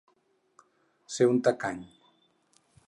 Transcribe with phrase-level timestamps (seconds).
[1.17, 1.87] Ser un tacany.